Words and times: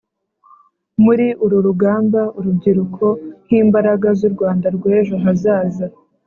Muri 1.03 1.27
uru 1.43 1.57
rugamba, 1.67 2.21
urubyiruko 2.37 3.05
nk'imbaraga 3.45 4.07
z'u 4.19 4.29
Rwanda 4.33 4.67
rw'ejo 4.75 5.15
hazaza 5.23 5.85